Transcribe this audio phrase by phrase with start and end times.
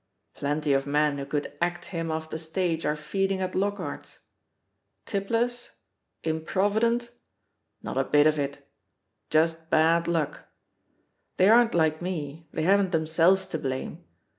[0.33, 4.17] Plenty of men who could act him off the stage are feeding at Lockhart's.
[5.05, 5.73] Tipplers?
[6.23, 7.11] Improvi dent?
[7.83, 8.67] Not a bit of it—
[9.29, 10.47] ^just bad luck.
[11.37, 14.03] They aren't like me, they haven't themselves to blame.